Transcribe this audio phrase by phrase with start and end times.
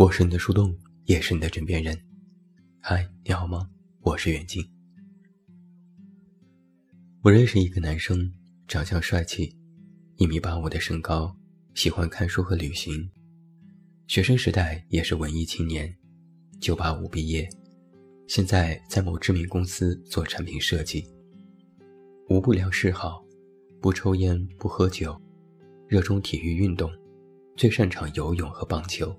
[0.00, 0.74] 我是你的树洞，
[1.04, 1.94] 也是你的枕边人。
[2.80, 3.68] 嗨，你好吗？
[4.00, 4.66] 我是远近。
[7.20, 8.32] 我认识一个男生，
[8.66, 9.54] 长相帅气，
[10.16, 11.36] 一米八五的身高，
[11.74, 13.10] 喜欢看书和旅行。
[14.06, 15.94] 学生时代也是文艺青年，
[16.62, 17.46] 九八五毕业，
[18.26, 21.06] 现在在某知名公司做产品设计。
[22.30, 23.22] 无不良嗜好，
[23.82, 25.14] 不抽烟，不喝酒，
[25.86, 26.90] 热衷体育运动，
[27.54, 29.14] 最擅长游泳和棒球。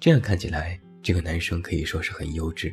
[0.00, 2.72] 这样看起来，这个男生可以说是很优质。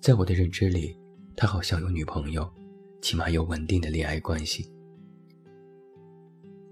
[0.00, 0.96] 在我的认知里，
[1.36, 2.48] 他好像有女朋友，
[3.02, 4.72] 起码有稳定的恋爱关系。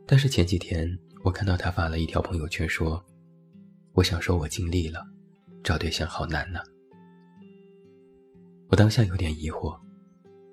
[0.07, 3.05] 但是前几天，我看到他发了一条朋友圈，说
[3.95, 5.05] ：“我想说，我尽力了，
[5.65, 6.61] 找对象好难呐。”
[8.71, 9.77] 我当下有点疑惑，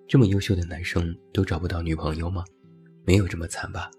[0.08, 2.44] 这么优秀的男生都找不到女朋友吗？
[3.06, 3.92] 没有这么惨吧？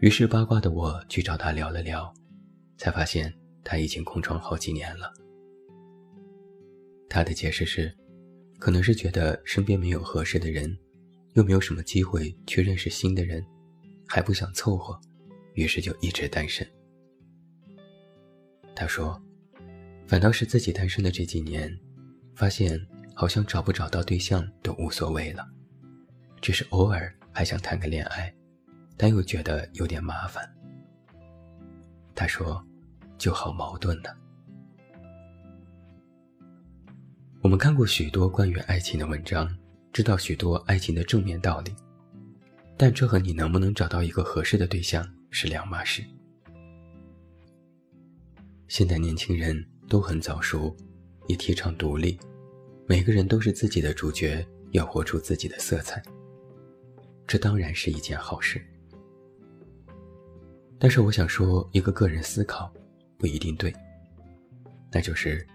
[0.00, 2.12] 于是八卦的我去找他聊了聊。
[2.76, 3.32] 才发现
[3.64, 5.12] 他已经空窗好几年了。
[7.08, 7.94] 他的解释是，
[8.58, 10.76] 可能是觉得身边没有合适的人，
[11.34, 13.44] 又没有什么机会去认识新的人，
[14.06, 14.98] 还不想凑合，
[15.54, 16.66] 于是就一直单身。
[18.74, 19.20] 他说，
[20.06, 21.74] 反倒是自己单身的这几年，
[22.34, 22.78] 发现
[23.14, 25.46] 好像找不找到对象都无所谓了，
[26.42, 28.34] 只是偶尔还想谈个恋爱，
[28.96, 30.55] 但又觉得有点麻烦。
[32.16, 32.60] 他说
[33.16, 34.10] ：“就好矛盾呢。”
[37.42, 39.54] 我们看过许多关于爱情的文章，
[39.92, 41.72] 知道许多爱情的正面道理，
[42.76, 46.02] 但这和你能不能找到一个合适的对象是两码事。
[48.66, 50.74] 现代年轻人都很早熟，
[51.28, 52.18] 也提倡独立，
[52.88, 56.02] 每个人都是自己的主角，要活出自己的色彩。
[57.28, 58.60] 这当然是一件好事。
[60.78, 62.72] 但是我想说一个个人思考，
[63.18, 63.74] 不一定对。
[64.92, 65.46] 那就是，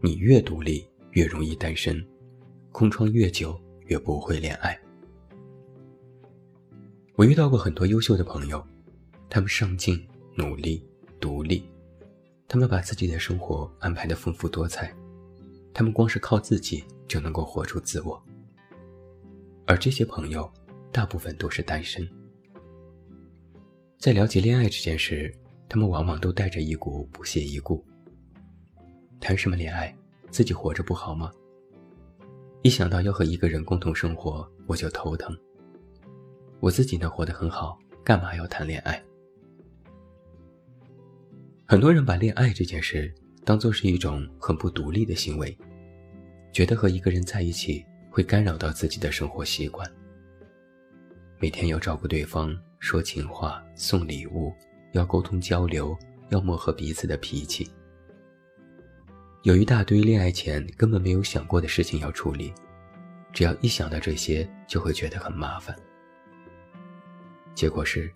[0.00, 2.04] 你越独立越容易单身，
[2.72, 4.78] 空窗越久越不会恋爱。
[7.14, 8.64] 我遇到过很多优秀的朋友，
[9.30, 10.84] 他们上进、努力、
[11.18, 11.68] 独立，
[12.46, 14.94] 他们把自己的生活安排的丰富多彩，
[15.72, 18.22] 他们光是靠自己就能够活出自我。
[19.66, 20.48] 而这些朋友，
[20.92, 22.08] 大部分都是单身。
[24.06, 25.34] 在了解恋爱这件事，
[25.68, 27.84] 他们往往都带着一股不屑一顾。
[29.18, 29.92] 谈什么恋爱？
[30.30, 31.28] 自己活着不好吗？
[32.62, 35.36] 一想到要和一个人共同生活，我就头疼。
[36.60, 39.02] 我自己能活得很好，干嘛要谈恋爱？
[41.66, 43.12] 很多人把恋爱这件事
[43.44, 45.58] 当做是一种很不独立的行为，
[46.52, 49.84] 觉得和一个人在一起会干扰到自己的生活习惯，
[51.40, 52.56] 每天要照顾对方。
[52.86, 54.54] 说情话，送礼物，
[54.92, 55.98] 要沟通交流，
[56.28, 57.68] 要磨合彼此的脾气，
[59.42, 62.54] 有一大堆恋爱前根本没有想过的事情要处理，
[63.32, 65.74] 只要一想到这些，就会觉得很麻烦。
[67.56, 68.08] 结果是，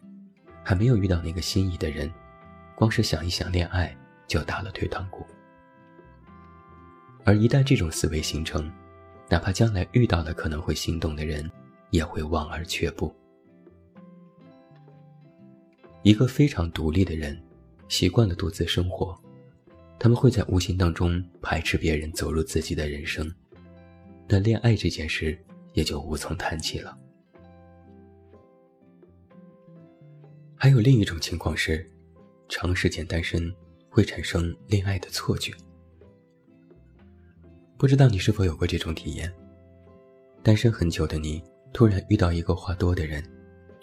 [0.62, 2.08] 还没有遇到那个心仪的人，
[2.76, 3.92] 光是想一想恋爱
[4.28, 5.26] 就打了退堂鼓。
[7.24, 8.72] 而一旦这种思维形成，
[9.28, 11.50] 哪怕将来遇到了可能会心动的人，
[11.90, 13.12] 也会望而却步。
[16.02, 17.38] 一个非常独立的人，
[17.88, 19.18] 习惯了独自生活，
[19.98, 23.30] 他们会在无形当中排斥别人走入自己的人生，
[24.26, 25.38] 那恋爱这件事
[25.74, 26.96] 也就无从谈起了。
[30.56, 31.86] 还有另一种情况是，
[32.48, 33.54] 长时间单身
[33.90, 35.52] 会产生恋爱的错觉。
[37.76, 39.30] 不知道你是否有过这种体验？
[40.42, 41.42] 单身很久的你，
[41.74, 43.22] 突然遇到一个话多的人，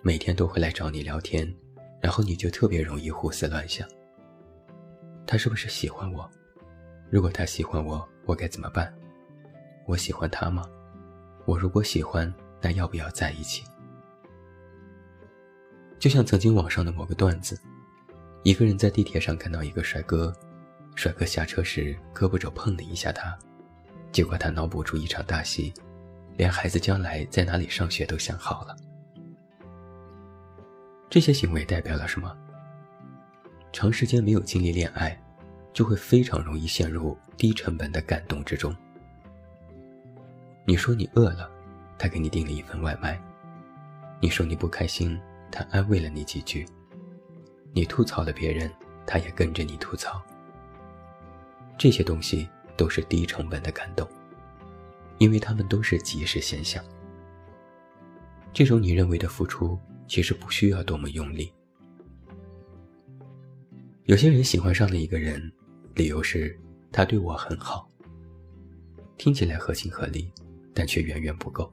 [0.02, 1.52] 每天都会来找你聊天。
[2.00, 3.88] 然后你就特别容易胡思乱想。
[5.26, 6.30] 他是不是喜欢我？
[7.10, 8.94] 如果他喜欢我，我该怎么办？
[9.86, 10.66] 我喜欢他吗？
[11.46, 13.64] 我如果喜欢，那要不要在一起？
[16.00, 17.60] 就像曾经网上的某个段子，
[18.44, 20.34] 一个人在地铁上看到一个帅哥，
[20.96, 23.38] 帅哥下车时胳膊肘碰了一下他，
[24.12, 25.74] 结果他脑补出一场大戏，
[26.38, 28.76] 连孩子将来在哪里上学都想好了。
[31.18, 32.32] 这些行为代表了什么？
[33.74, 35.20] 长时间没有经历恋爱，
[35.74, 38.72] 就会非常容易陷入低成本的感动之中。
[40.64, 41.50] 你说你饿了，
[41.98, 43.18] 他给你订了一份外卖；
[44.22, 45.20] 你说你不开心，
[45.52, 46.64] 他安慰了你几句；
[47.74, 48.72] 你吐槽了别人，
[49.04, 50.22] 他也跟着你吐槽。
[51.80, 52.48] 这些东西
[52.78, 54.08] 都是低成本的感动，
[55.18, 56.86] 因为他们都是即时现象。
[58.54, 59.80] 这种你认为的付出。
[60.08, 61.52] 其实不需要多么用力，
[64.06, 65.52] 有些人喜欢上了一个人，
[65.96, 66.58] 理由是
[66.92, 67.90] 他对我很好。
[69.18, 70.32] 听起来合情合理，
[70.74, 71.72] 但却远远不够。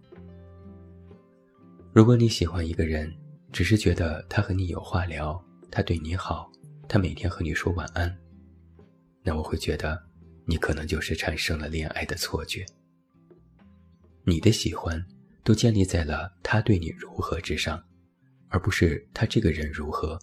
[1.92, 3.14] 如果你喜欢一个人，
[3.52, 5.40] 只是觉得他和你有话聊，
[5.70, 6.50] 他对你好，
[6.88, 8.12] 他每天和你说晚安，
[9.22, 10.02] 那我会觉得
[10.44, 12.66] 你可能就是产生了恋爱的错觉。
[14.24, 15.04] 你的喜欢
[15.44, 17.80] 都建立在了他对你如何之上，
[18.54, 20.16] 而不是他这个人如何。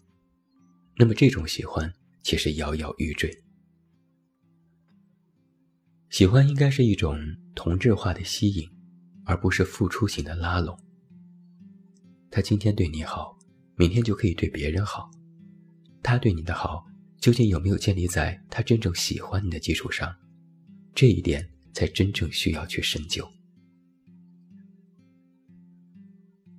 [0.96, 1.94] 那么这种喜欢
[2.24, 3.30] 其实摇摇欲坠。
[6.10, 7.20] 喜欢应该是一种
[7.54, 8.70] 同质化的吸引，
[9.26, 10.80] 而不是付出型的拉拢。
[12.30, 13.38] 他今天对你好，
[13.76, 15.12] 明天就可以对别人好。
[16.02, 16.86] 他对你的好，
[17.20, 20.16] 究竟有没有建立在他真正喜欢你的基础上？
[20.96, 23.30] 这一点才真正需要去深究。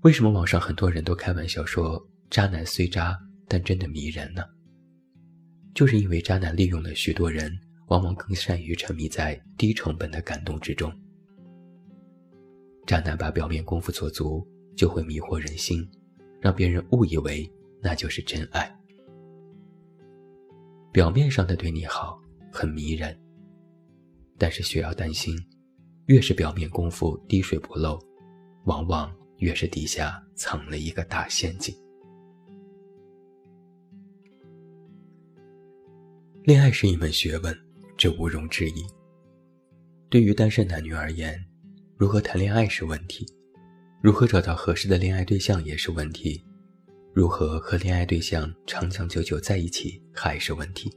[0.02, 2.00] 为什么网上很多人都开玩笑说
[2.30, 3.18] 渣男虽渣，
[3.48, 4.42] 但真的迷人呢？
[5.74, 7.52] 就是因为渣男利用了许多人，
[7.88, 10.92] 往往更善于沉迷在低成本的感动之中。
[12.86, 14.46] 渣男把表面功夫做足。
[14.74, 15.86] 就会迷惑人心，
[16.40, 17.46] 让别人误以为
[17.82, 18.74] 那就是真爱。
[20.90, 22.18] 表面上的对你好
[22.50, 23.14] 很迷人，
[24.38, 25.36] 但是需要担心，
[26.06, 27.98] 越是表面功夫滴水不漏，
[28.64, 31.74] 往往越是底下藏了一个大陷阱。
[36.44, 37.52] 恋爱是一门学问，
[37.98, 38.86] 这毋庸置疑。
[40.08, 41.44] 对于单身男女而言，
[41.96, 43.26] 如何谈恋爱是问题。
[44.00, 46.40] 如何找到合适的恋爱对象也是问题，
[47.12, 50.88] 如何和恋爱对象长长久久在一起还是问题。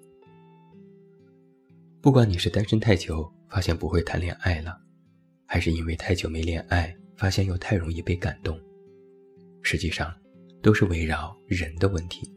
[2.00, 4.80] 不管你是单身太久发现不会谈恋爱了，
[5.48, 8.60] 还是因为太久没恋爱发现又太容易被感动，
[9.62, 10.14] 实际上
[10.62, 12.32] 都是围绕人的问题。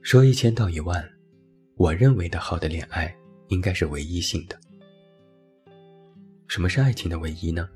[0.00, 1.08] 说一千道一万，
[1.76, 3.14] 我认为的好的恋爱
[3.48, 4.58] 应该是唯一性的。
[6.48, 7.68] 什么是爱情的唯一呢？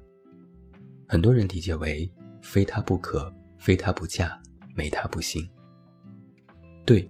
[1.09, 2.11] 很多人理解为
[2.43, 4.39] 非他不可，非他不嫁，
[4.75, 5.49] 没他不行。
[6.85, 7.09] 对，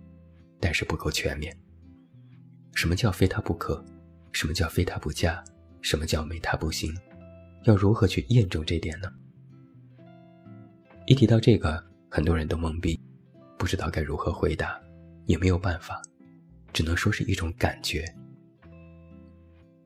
[0.60, 1.56] 但是不够全面。
[2.74, 3.82] 什么叫非他不可？
[4.32, 5.42] 什么叫非他不嫁？
[5.86, 6.92] 什么叫没他不行？
[7.62, 9.08] 要如何去验证这点呢？
[11.06, 11.80] 一提到这个，
[12.10, 13.00] 很多人都懵逼，
[13.56, 14.80] 不知道该如何回答，
[15.26, 16.02] 也没有办法，
[16.72, 18.04] 只能说是一种感觉。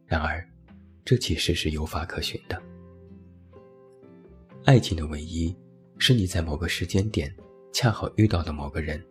[0.07, 0.43] 然而。
[1.03, 2.63] 这其实是有法可循的。
[4.65, 5.57] 爱情的唯一，
[5.99, 7.35] 是你在某个时间点
[7.73, 9.03] 恰好遇到了某个人，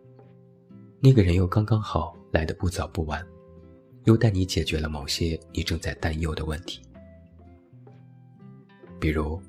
[1.00, 3.22] 那个人又刚刚好来的不早不晚，
[4.04, 6.80] 又带你解决了某些你正在担忧的问题。
[9.00, 9.40] 比如，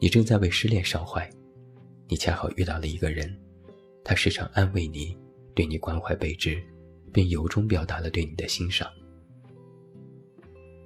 [0.00, 1.28] 你正在为失恋伤怀，
[2.08, 3.34] 你恰好遇到了一个人，
[4.04, 5.16] 他时常安慰你，
[5.54, 6.62] 对你关怀备至，
[7.12, 8.90] 并由衷表达了对你的欣赏。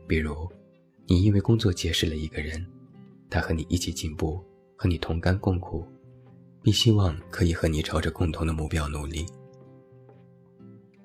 [0.07, 0.49] 比如。
[1.11, 2.63] 你因为工作结识了一个人，
[3.31, 4.45] 他和你一起进步，
[4.77, 5.83] 和你同甘共苦，
[6.63, 9.25] 并希望可以和你朝着共同的目标努力。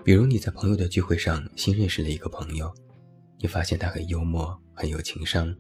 [0.04, 2.74] 比如你在朋友的聚会上新认识了一个朋友，
[3.40, 5.56] 你发现他很幽默，很有情商。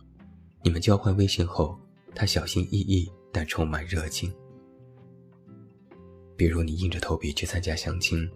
[0.61, 1.79] 你们交换微信后，
[2.13, 4.33] 他小心翼翼但充满热情。
[6.35, 8.29] 比如你硬着头皮去参加相亲，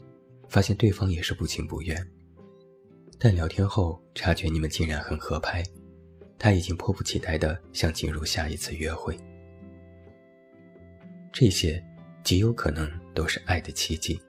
[0.47, 2.01] 发现对方也是不情不愿，
[3.19, 5.61] 但聊天后察觉你们竟然很合拍。
[6.39, 9.17] 他已经迫不及待地想进入下一次约会，
[11.33, 11.83] 这些
[12.23, 14.21] 极有可能都是爱的奇迹，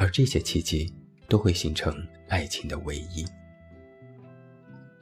[0.00, 0.90] 而这些奇迹
[1.28, 1.94] 都会形成
[2.30, 3.22] 爱情的唯一，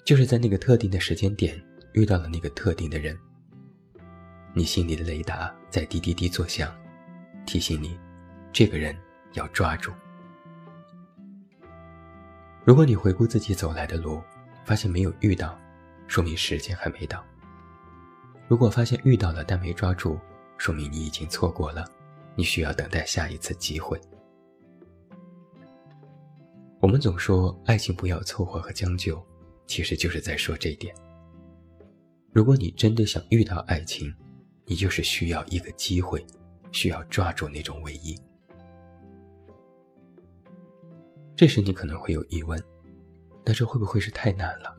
[0.04, 1.56] 就是在那个特定的时间点
[1.92, 3.16] 遇到了那个特定的人，
[4.52, 6.76] 你心里的雷达在滴滴滴作响，
[7.46, 7.96] 提醒你，
[8.52, 8.92] 这个人
[9.34, 9.92] 要抓住。
[12.64, 14.20] 如果你回顾自己走来的路，
[14.64, 15.56] 发现没有遇到。
[16.08, 17.24] 说明时间还没到。
[18.48, 20.18] 如果发现遇到了但没抓住，
[20.56, 21.88] 说明你已经错过了，
[22.34, 24.00] 你需要等待下一次机会。
[26.80, 29.20] 我们总说爱情不要凑合和将就，
[29.66, 30.94] 其实就是在说这一点。
[32.32, 34.14] 如果你真的想遇到爱情，
[34.64, 36.24] 你就是需要一个机会，
[36.70, 38.16] 需要抓住那种唯一。
[41.34, 42.62] 这时你可能会有疑问，
[43.44, 44.76] 那这会不会是太难了？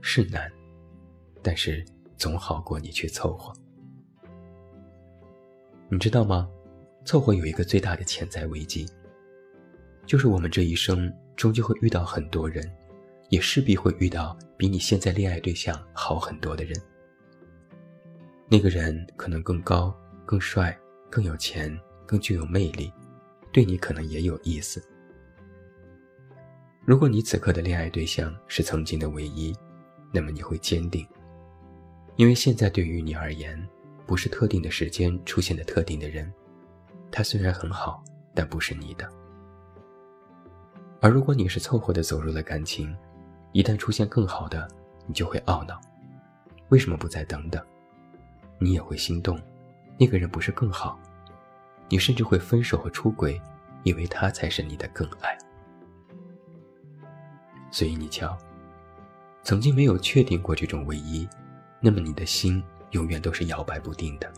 [0.00, 0.50] 是难，
[1.42, 1.84] 但是
[2.16, 3.52] 总好过你去凑合。
[5.90, 6.48] 你知道吗？
[7.04, 8.86] 凑合有一个最大的潜在危机，
[10.08, 12.66] 就是我们这一生终究会遇到很多人，
[13.28, 16.74] 也势必会遇到比你现在恋爱对象好很多的人。
[18.48, 20.74] 那个人可能更高、更帅、
[21.10, 22.90] 更有钱、更具有魅力，
[23.52, 24.82] 对你可能也有意思。
[26.86, 29.54] 如果你此刻的恋爱对象是曾经的唯一，
[30.10, 31.06] 那么你会坚定，
[32.16, 33.62] 因为现在对于你而言，
[34.06, 36.32] 不是特定的时间出现的特定的人，
[37.12, 38.02] 他虽然很好，
[38.34, 39.06] 但不是你的。
[41.00, 42.96] 而如果你是凑合的走入了感情，
[43.52, 44.68] 一旦出现更好的，
[45.06, 45.80] 你就会懊恼，
[46.70, 47.64] 为什么不再等等？
[48.58, 49.40] 你也会心动，
[49.96, 50.98] 那个人不是更好？
[51.88, 53.40] 你甚至会分手和出轨，
[53.84, 55.38] 以为他才是你的更爱。
[57.70, 58.36] 所以你瞧，
[59.44, 61.28] 曾经没有确定过这种唯一，
[61.80, 64.30] 那么你的心永远都是摇摆不定的。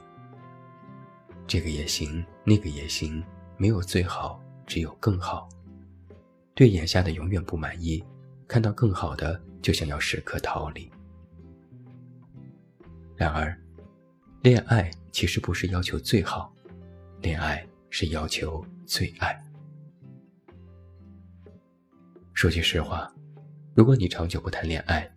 [1.47, 3.25] 这个也行，那个也行，
[3.57, 5.49] 没有最好，只有更好。
[6.61, 8.05] 对眼下的永远不满意，
[8.47, 10.93] 看到更好的就想要时刻逃离。
[13.17, 13.59] 然而，
[14.43, 16.55] 恋爱其实不是要求最好，
[17.23, 19.43] 恋爱是要求最爱。
[22.35, 23.11] 说句实话，
[23.75, 25.11] 如果你长久不谈恋爱，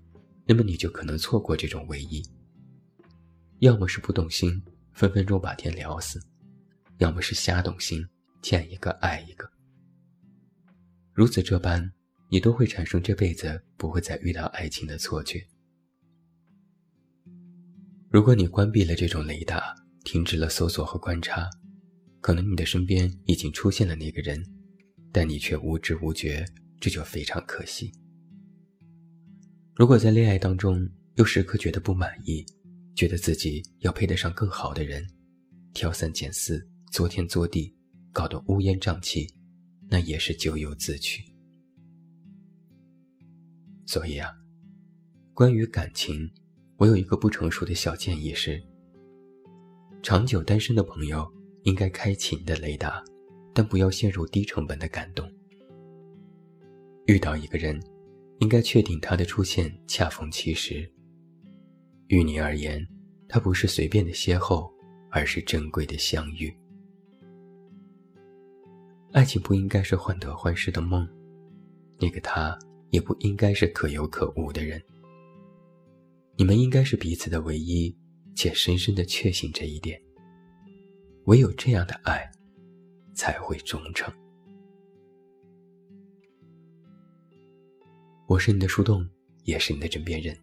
[0.46, 2.24] 那么你就可能错过这种唯一。
[3.60, 6.22] 要么是不动心，分分钟把天聊死；
[7.00, 8.02] 要么是瞎动心，
[8.42, 9.52] 见一个爱一个。
[11.14, 11.94] 如此这般，
[12.30, 15.46] 你都会产生这辈子不会再遇到爱情的错觉。
[18.10, 21.48] 如果你关闭了这种雷达，停止了搜索和观察，
[22.20, 24.44] 可能你的身边已经出现了那个人，
[25.12, 26.44] 但你却无知无觉，
[26.80, 27.92] 这就非常可惜。
[29.76, 32.44] 如果在恋爱当中又时刻觉得不满意，
[32.96, 35.08] 觉得自己要配得上更好的人，
[35.76, 37.76] 挑三拣四，作天作地，
[38.12, 39.28] 搞得乌烟瘴气。
[39.94, 41.24] 那也是咎由自取。
[43.86, 44.28] 所以啊，
[45.36, 46.28] 关于感情，
[46.78, 48.60] 我有一个不成熟的小建议是：
[50.02, 51.32] 长久单身的朋友
[51.62, 53.04] 应该开启你的雷达，
[53.54, 55.32] 但不要陷入低成本的感动。
[57.06, 57.80] 遇到一个人，
[58.40, 60.92] 应该确定他的出现恰逢其时。
[62.08, 62.84] 于你而言，
[63.30, 64.68] 他不是随便的邂逅，
[65.12, 66.52] 而是珍贵的相遇。
[69.14, 71.08] 爱情不应该是患得患失的梦，
[72.00, 72.58] 那个他
[72.90, 74.82] 也不应该是可有可无的人。
[76.36, 77.96] 你们应该是彼此的唯一，
[78.36, 80.02] 且深深的确信这一点。
[81.26, 82.28] 唯有这样的爱，
[83.14, 84.12] 才会忠诚。
[88.28, 89.08] 我是你的树洞，
[89.44, 90.36] 也是你的枕边人。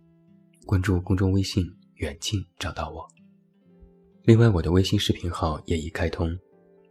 [0.64, 1.66] 关注公众微信
[1.98, 3.04] “远近”，找到我。
[4.22, 6.38] 另外，我的微信视频号也已开通。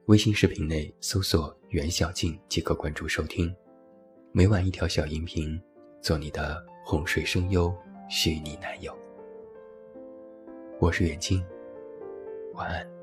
[0.10, 3.56] 微信视频内搜索“袁小静”即可关注收听，
[4.32, 5.62] 每晚一条小音频，
[6.02, 7.72] 做你的哄睡声优、
[8.10, 8.92] 虚拟男友。
[10.80, 11.46] 我是袁静，
[12.56, 12.99] 晚安。